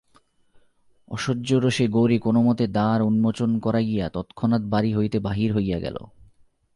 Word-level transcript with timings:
অসহ্য 1.11 1.49
রোষে 1.53 1.85
গৌরী 1.87 2.17
কোনোমতে 2.19 2.67
দ্বার 2.67 3.01
উন্মোচন 3.01 3.59
করাইয়া 3.59 4.09
তৎক্ষণাৎ 4.09 4.61
বাড়ি 4.61 4.91
হইতে 4.95 5.19
বাহির 5.19 5.49
হইয়া 5.55 5.79
গেল। 5.79 5.97